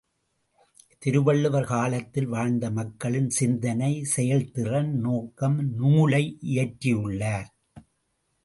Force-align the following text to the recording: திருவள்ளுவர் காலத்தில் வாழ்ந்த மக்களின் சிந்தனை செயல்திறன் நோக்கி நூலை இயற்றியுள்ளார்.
திருவள்ளுவர் 0.99 1.65
காலத்தில் 1.65 2.27
வாழ்ந்த 2.27 2.71
மக்களின் 2.71 3.29
சிந்தனை 3.29 3.91
செயல்திறன் 4.15 4.91
நோக்கி 4.99 5.49
நூலை 5.75 6.23
இயற்றியுள்ளார். 6.41 7.49